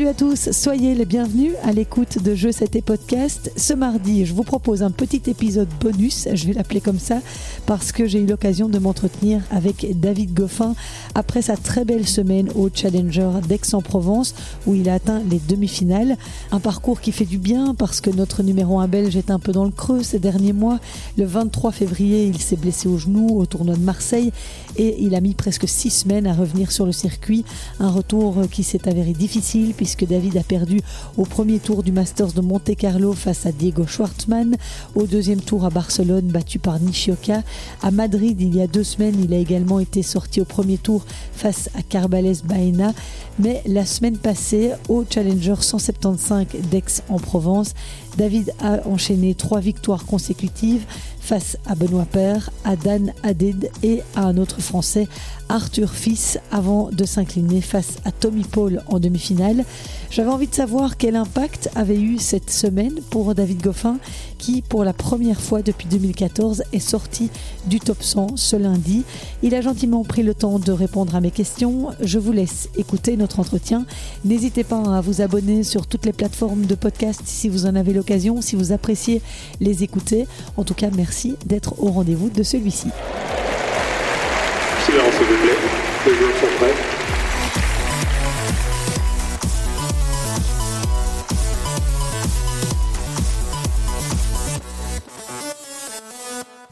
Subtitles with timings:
[0.00, 3.52] Salut à tous, soyez les bienvenus à l'écoute de Jeux C'était Podcast.
[3.54, 7.18] Ce mardi, je vous propose un petit épisode bonus, je vais l'appeler comme ça,
[7.66, 10.74] parce que j'ai eu l'occasion de m'entretenir avec David Goffin
[11.14, 14.34] après sa très belle semaine au Challenger d'Aix-en-Provence,
[14.66, 16.16] où il a atteint les demi-finales.
[16.50, 19.52] Un parcours qui fait du bien, parce que notre numéro 1 belge est un peu
[19.52, 20.80] dans le creux ces derniers mois.
[21.18, 24.32] Le 23 février, il s'est blessé au genou au tournoi de Marseille
[24.78, 27.44] et il a mis presque six semaines à revenir sur le circuit.
[27.80, 30.80] Un retour qui s'est avéré difficile puisque David a perdu
[31.16, 34.56] au premier tour du Masters de Monte Carlo face à Diego Schwartzmann,
[34.94, 37.42] au deuxième tour à Barcelone battu par Nishioka.
[37.82, 41.04] À Madrid, il y a deux semaines, il a également été sorti au premier tour
[41.32, 42.92] face à Carbales Baena.
[43.38, 47.74] Mais la semaine passée, au Challenger 175 d'Aix-en-Provence,
[48.16, 50.84] David a enchaîné trois victoires consécutives
[51.20, 55.06] face à Benoît Père, à Dan Hadid et à un autre Français,
[55.48, 59.64] Arthur Fils, avant de s'incliner face à Tommy Paul en demi-finale.
[60.10, 63.98] J'avais envie de savoir quel impact avait eu cette semaine pour David Goffin,
[64.38, 67.30] qui pour la première fois depuis 2014 est sorti
[67.66, 69.04] du top 100 ce lundi.
[69.44, 71.90] Il a gentiment pris le temps de répondre à mes questions.
[72.00, 73.86] Je vous laisse écouter notre entretien.
[74.24, 77.92] N'hésitez pas à vous abonner sur toutes les plateformes de podcast si vous en avez
[77.92, 79.22] l'occasion, si vous appréciez
[79.60, 80.26] les écouter.
[80.56, 82.88] En tout cas, merci d'être au rendez-vous de celui-ci.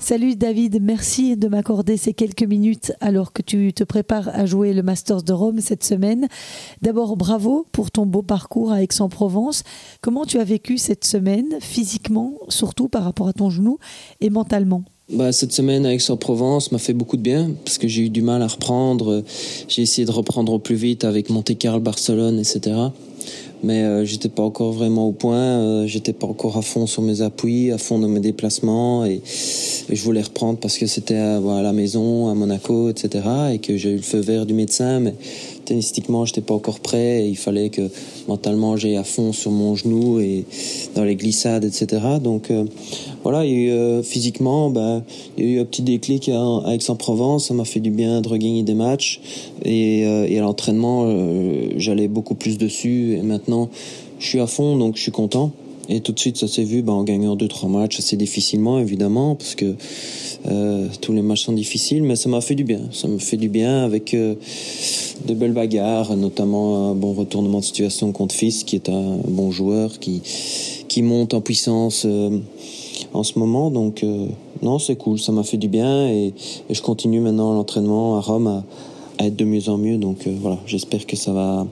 [0.09, 4.73] Salut David, merci de m'accorder ces quelques minutes alors que tu te prépares à jouer
[4.73, 6.29] le Masters de Rome cette semaine.
[6.81, 9.65] D'abord, bravo pour ton beau parcours à Aix-en-Provence.
[10.01, 13.77] Comment tu as vécu cette semaine, physiquement, surtout par rapport à ton genou,
[14.23, 14.83] et mentalement?
[15.13, 18.23] Bah, cette semaine à Aix-en-Provence m'a fait beaucoup de bien parce que j'ai eu du
[18.23, 19.23] mal à reprendre.
[19.69, 22.89] J'ai essayé de reprendre au plus vite avec Monte-Carlo, Barcelone, etc
[23.63, 25.37] mais euh, j'étais pas encore vraiment au point.
[25.37, 29.21] Euh, j'étais pas encore à fond sur mes appuis, à fond dans mes déplacements, et,
[29.25, 33.25] je voulais reprendre parce que c'était à, à, la maison, à Monaco, etc.,
[33.55, 35.15] et que j'ai eu le feu vert du médecin, mais
[35.69, 37.25] tennistiquement, j'étais pas encore prêt.
[37.25, 37.83] Et il fallait que
[38.27, 40.45] mentalement, j'aille à fond sur mon genou et
[40.95, 42.03] dans les glissades, etc.
[42.23, 42.65] Donc euh,
[43.23, 45.03] voilà, euh, physiquement, bah,
[45.37, 47.49] il y a eu un petit déclic à, Aix-en-Provence.
[47.49, 49.21] Ça m'a fait du bien de regagner des matchs.
[49.65, 51.07] Et, euh, et à l'entraînement,
[51.77, 53.17] j'allais beaucoup plus dessus.
[53.19, 53.69] Et maintenant,
[54.19, 55.53] je suis à fond, donc je suis content.
[55.91, 58.79] Et tout de suite, ça s'est vu bah, en gagnant deux trois matchs assez difficilement,
[58.79, 59.75] évidemment, parce que
[60.47, 62.83] euh, tous les matchs sont difficiles, mais ça m'a fait du bien.
[62.93, 64.35] Ça me fait du bien avec euh,
[65.27, 69.51] de belles bagarres, notamment un bon retournement de situation contre Fils, qui est un bon
[69.51, 70.21] joueur, qui,
[70.89, 72.39] qui monte en puissance euh,
[73.15, 73.71] en ce moment.
[73.71, 74.05] Donc,
[74.61, 76.11] non, c'est cool, ça m'a fait du bien.
[76.11, 76.35] Et,
[76.69, 78.63] je continue maintenant l'entraînement à Rome
[79.19, 79.97] à, être de mieux en mieux.
[79.97, 81.67] Donc, voilà, j'espère que ça va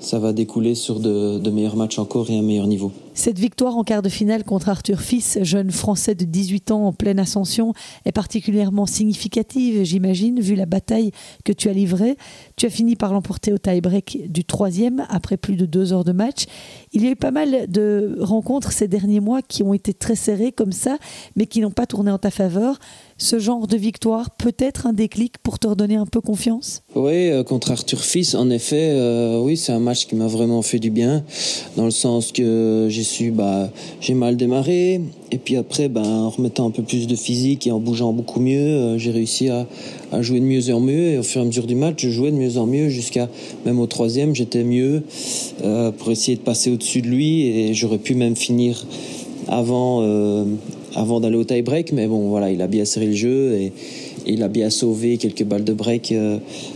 [0.00, 2.92] ça va découler sur de, meilleurs matchs encore et un meilleur niveau.
[3.18, 6.92] Cette victoire en quart de finale contre Arthur Fils, jeune Français de 18 ans en
[6.92, 7.72] pleine ascension,
[8.04, 11.10] est particulièrement significative, j'imagine, vu la bataille
[11.44, 12.16] que tu as livrée.
[12.54, 16.12] Tu as fini par l'emporter au tie-break du troisième après plus de deux heures de
[16.12, 16.44] match.
[16.92, 20.14] Il y a eu pas mal de rencontres ces derniers mois qui ont été très
[20.14, 20.96] serrées comme ça,
[21.34, 22.78] mais qui n'ont pas tourné en ta faveur
[23.18, 26.82] ce genre de victoire peut être un déclic pour te redonner un peu confiance?
[26.94, 30.62] Oui, euh, contre Arthur Fils, en effet, euh, oui, c'est un match qui m'a vraiment
[30.62, 31.24] fait du bien,
[31.76, 33.02] dans le sens que j'ai
[33.32, 33.70] bah,
[34.00, 37.70] j'ai mal démarré, et puis après, bah, en remettant un peu plus de physique et
[37.70, 39.66] en bougeant beaucoup mieux, euh, j'ai réussi à,
[40.20, 42.30] jouer de mieux en mieux, et au fur et à mesure du match, je jouais
[42.30, 43.28] de mieux en mieux, jusqu'à
[43.66, 45.02] même au troisième, j'étais mieux
[45.64, 48.86] euh, pour essayer de passer au-dessus de lui, et j'aurais pu même finir
[49.48, 50.44] avant euh,
[50.94, 53.72] avant d'aller au tie break mais bon voilà il a bien serré le jeu et,
[54.26, 56.14] il a bien sauvé quelques balles de break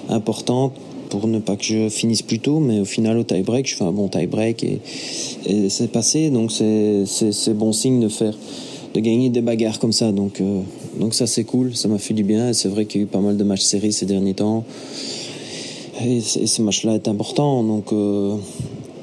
[0.08, 0.72] importantes
[1.12, 3.74] pour ne pas que je finisse plus tôt mais au final au tie break je
[3.74, 4.80] fais un bon tie break et,
[5.68, 8.34] c'est passé donc c'est bon signe de faire
[8.94, 10.62] de gagner des bagarres comme ça donc euh,
[10.98, 13.08] donc ça c'est cool ça m'a fait du bien c'est vrai qu'il y a eu
[13.08, 14.64] pas mal de matchs serrés ces derniers temps
[16.02, 18.34] et, ce match là est important donc euh,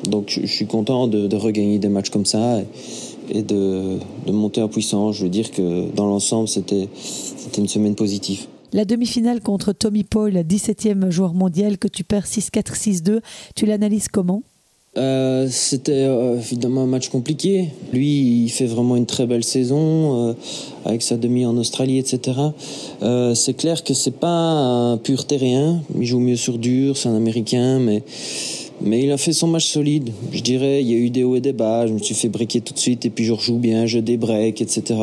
[0.10, 4.62] donc je, suis content de, regagner des matchs comme ça et, et de, de monter
[4.62, 5.18] en puissance.
[5.18, 6.88] Je veux dire que dans l'ensemble, c'était
[7.58, 8.48] une semaine positive.
[8.72, 13.20] La demi-finale contre Tommy Paul, 17e joueur mondial, que tu perds 6-4, 6-2,
[13.56, 14.44] tu l'analyses comment?
[14.98, 17.70] Euh, C'était euh, évidemment un match compliqué.
[17.94, 20.34] Lui, il fait vraiment une très belle saison euh,
[20.86, 22.38] avec sa demi en Australie, etc.
[23.34, 25.82] C'est clair que c'est pas un pur terrien.
[26.00, 28.04] Il joue mieux sur dur, c'est un Américain, mais
[28.82, 30.12] mais il a fait son match solide.
[30.32, 31.88] Je dirais, il y a eu des hauts et des bas.
[31.88, 34.62] Je me suis fait briquer tout de suite et puis je rejoue bien, je débreak,
[34.62, 35.00] etc.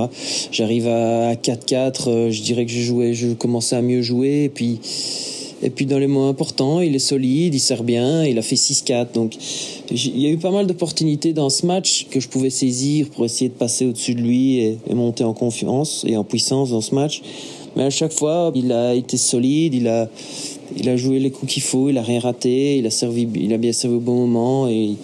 [0.51, 2.09] J'arrive à 4-4.
[2.09, 4.79] Euh, je dirais que je jouais, je commençais à mieux jouer et puis
[5.63, 8.57] Et puis dans les moments importants, il est solide, il sert bien, il a fait
[8.57, 9.13] 6-4.
[9.15, 9.35] Donc
[9.91, 13.25] il y a eu pas mal d'opportunités dans ce match que je pouvais saisir pour
[13.25, 16.95] essayer de passer au-dessus de lui et, monter en confiance et en puissance dans ce
[16.95, 17.23] match.
[17.77, 20.09] Mais à chaque fois, il a été solide, il a,
[20.77, 23.53] il a joué les coups qu'il faut, il a rien raté, il a servi, il
[23.53, 24.95] a bien servi au bon moment et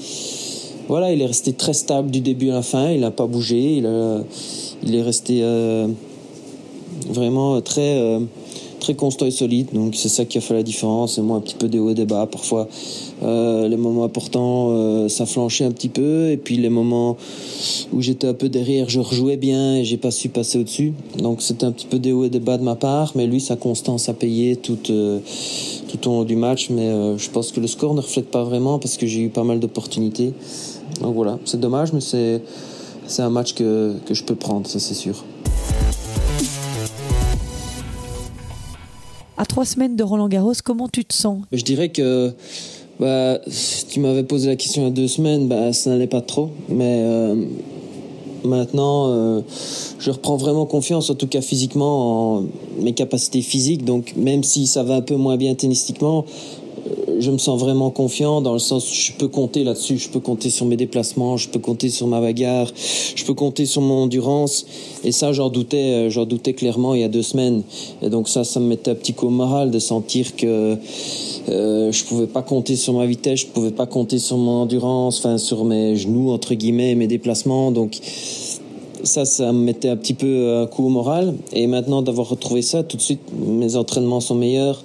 [0.89, 3.77] voilà, il est resté très stable du début à la fin, il n'a pas bougé,
[3.77, 5.87] il, est resté euh,
[7.09, 8.21] vraiment très euh,
[8.82, 9.69] très constant et solide.
[9.73, 11.17] Donc c'est ça qui a fait la différence.
[11.17, 12.69] Et moi un petit peu des hauts et des bas parfois.
[13.23, 16.31] Euh, les moments importants, euh, ça flanchait un petit peu.
[16.31, 17.17] Et puis les moments
[17.93, 20.93] où j'étais un peu derrière, je rejouais bien et j'ai pas su passer au-dessus.
[21.17, 23.12] Donc c'était un petit peu des hauts et des bas de ma part.
[23.14, 25.20] Mais lui, sa constance a payé tout, euh,
[25.88, 26.69] tout au long du match.
[26.70, 29.44] Mais je pense que le score ne reflète pas vraiment parce que j'ai eu pas
[29.44, 30.32] mal d'opportunités.
[31.00, 32.43] Donc voilà, c'est dommage, mais c'est,
[33.06, 35.25] c'est un match que, que je peux prendre, ça c'est sûr.
[39.43, 41.41] À trois semaines de Roland Garros, comment tu te sens?
[41.50, 42.33] Je dirais que
[43.00, 46.06] bah, si tu m'avais posé la question il y a deux semaines, bah, ça n'allait
[46.06, 46.50] pas trop.
[46.69, 47.35] Mais euh,
[48.44, 49.41] maintenant, euh,
[49.99, 52.44] je reprends vraiment confiance, en tout cas physiquement, en
[52.79, 53.85] mes capacités physiques.
[53.85, 56.25] Donc même si ça va un peu moins bien tennistiquement,
[57.23, 60.21] je me sens vraiment confiant dans le sens où je peux compter là-dessus, je peux
[60.21, 64.03] compter sur mes déplacements, je peux compter sur ma bagarre, je peux compter sur mon
[64.03, 64.67] endurance.
[65.05, 67.63] Et ça, j'en doutais, euh, j'en doutais clairement il y a deux semaines.
[68.03, 70.77] Et donc ça, ça me mettait un petit coup au moral de sentir que
[71.49, 75.19] euh, je pouvais pas compter sur ma vitesse, je pouvais pas compter sur mon endurance,
[75.19, 77.71] enfin sur mes genoux entre guillemets, mes déplacements.
[77.71, 77.99] Donc
[79.05, 81.35] ça, ça me mettait un petit peu un coup au moral.
[81.53, 84.83] Et maintenant d'avoir retrouvé ça, tout de suite, mes entraînements sont meilleurs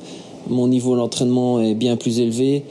[0.49, 2.63] mon niveau d'entraînement est bien plus élevé.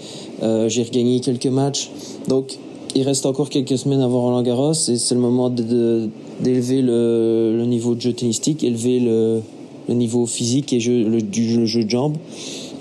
[0.43, 1.91] Euh, j'ai regagné quelques matchs.
[2.29, 2.59] Donc,
[2.95, 7.95] il reste encore quelques semaines avant Roland Garros et c'est le moment d'élever le, niveau
[7.95, 9.43] de jeu tennistique, élever le,
[9.89, 11.21] niveau physique et le,
[11.67, 12.17] jeu de jambes.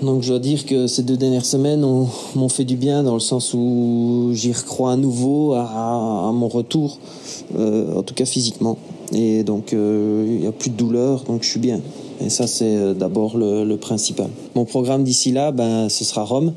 [0.02, 1.80] Donc je dois dire que ces deux dernières semaines
[2.34, 6.98] m'ont fait du bien dans le sens où j'y recrois à nouveau à, mon retour,
[7.58, 8.78] euh, en tout cas physiquement.
[9.12, 11.80] Et donc euh, il n'y a plus de douleur, donc je suis bien.
[12.24, 14.28] Et ça, c'est euh, d'abord le, principal.
[14.54, 16.52] Mon programme d'ici là, ben, ce sera Rome,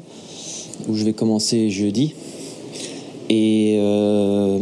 [0.88, 2.14] où je vais commencer jeudi.
[3.30, 4.58] Et, euh,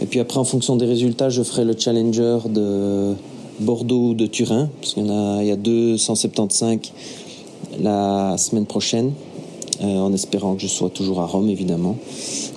[0.00, 3.14] et puis après, en fonction des résultats, je ferai le challenger de
[3.60, 6.78] Bordeaux ou de Turin, parce qu'il y, en a, y a deux 175
[7.80, 9.12] la semaine prochaine,
[9.80, 11.96] euh, en espérant que je sois toujours à Rome, évidemment.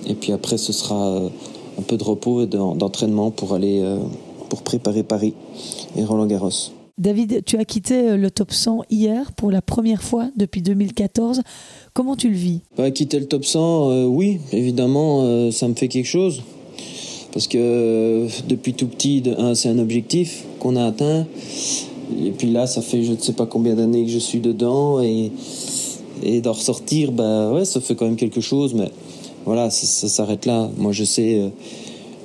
[0.06, 1.22] Et puis après, ce sera
[1.80, 3.84] un peu de repos et d'entraînement pour aller
[4.50, 5.34] pour préparer Paris
[5.98, 6.83] et Roland Garros.
[7.00, 11.42] David, tu as quitté euh, le top 100 hier pour la première fois depuis 2014.
[11.94, 12.62] Comment tu le vis?
[12.78, 16.44] Bah, Quitter le top 100, euh, oui, évidemment, euh, ça me fait quelque chose.
[17.32, 19.24] Parce que depuis tout petit,
[19.56, 21.26] c'est un objectif qu'on a atteint.
[22.24, 25.02] Et puis là, ça fait je ne sais pas combien d'années que je suis dedans.
[25.02, 25.32] Et,
[26.42, 28.76] d'en ressortir, bah, ça fait quand même quelque chose.
[28.76, 28.92] Mais
[29.46, 30.70] voilà, ça s'arrête là.
[30.78, 31.52] Moi, je sais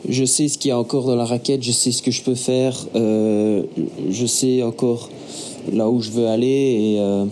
[0.08, 2.22] je sais ce qu'il y a encore dans la raquette, je sais ce que je
[2.22, 3.62] peux faire, euh,
[4.10, 5.08] je sais encore
[5.72, 7.24] là où je veux aller et, euh,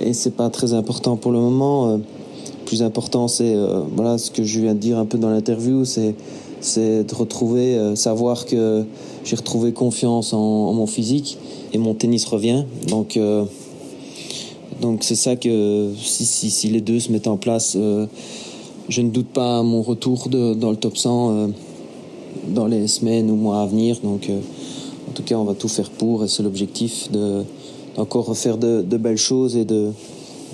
[0.00, 1.90] et c'est pas très important pour le moment.
[1.90, 1.98] Euh,
[2.66, 5.84] plus important, c'est euh, voilà ce que je viens de dire un peu dans l'interview,
[5.84, 6.14] c'est
[6.60, 8.84] c'est de retrouver, savoir que
[9.22, 11.38] j'ai retrouvé confiance en, mon physique
[11.72, 12.64] et mon tennis revient.
[12.88, 13.16] Donc
[14.80, 17.78] donc c'est ça que si, si, les deux se mettent en place,
[18.88, 21.50] je ne doute pas à mon retour dans le top 100
[22.48, 23.98] dans les semaines ou mois à venir.
[24.02, 24.38] Donc, euh,
[25.08, 27.44] en tout cas, on va tout faire pour et c'est l'objectif de
[27.96, 29.90] encore refaire de, de, belles choses et de,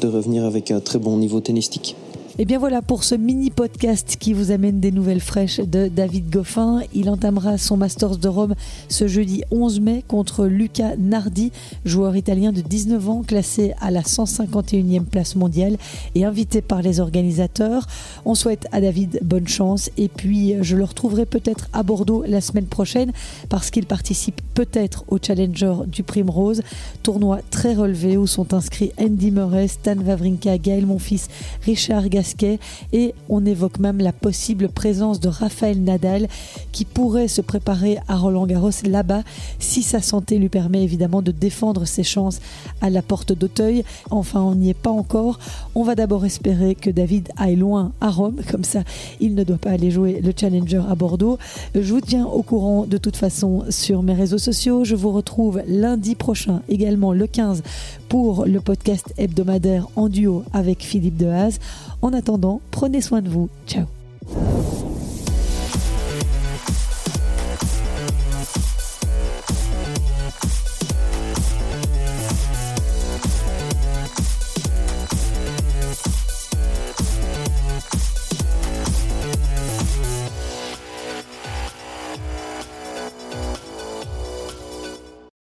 [0.01, 1.95] de revenir avec un très bon niveau tennistique.
[2.37, 6.31] Et bien voilà pour ce mini podcast qui vous amène des nouvelles fraîches de David
[6.31, 6.81] Goffin.
[6.93, 8.57] Il entamera son Masters de Rome
[8.89, 11.53] ce jeudi 11 mai contre Luca Nardi,
[11.85, 15.77] joueur italien de 19 ans classé à la 151e place mondiale
[16.17, 17.87] et invité par les organisateurs.
[18.25, 22.41] On souhaite à David bonne chance et puis je le retrouverai peut-être à Bordeaux la
[22.41, 23.13] semaine prochaine
[23.49, 26.63] parce qu'il participe peut-être au Challenger du Primrose,
[27.05, 31.29] tournoi très relevé où sont inscrits Andy Murray, Stan Wawrinka, Gaël Monfils,
[31.63, 32.09] Richard
[32.93, 36.29] Et on évoque même la possible présence de Raphaël Nadal
[36.73, 39.23] qui pourrait se préparer à Roland Garros là-bas
[39.59, 42.41] si sa santé lui permet évidemment de défendre ses chances
[42.81, 43.85] à la porte d'Auteuil.
[44.11, 45.39] Enfin, on n'y est pas encore.
[45.75, 48.83] On va d'abord espérer que David aille loin à Rome, comme ça
[49.21, 51.39] il ne doit pas aller jouer le Challenger à Bordeaux.
[51.75, 54.85] Je vous tiens au courant de toute façon sur mes réseaux sociaux.
[54.85, 57.63] Je vous retrouve lundi prochain, également le 15,
[58.09, 61.59] pour le podcast hebdomadaire en duo avec Philippe Dehaze.
[62.05, 63.49] En attendant, prenez soin de vous.
[63.67, 63.87] Ciao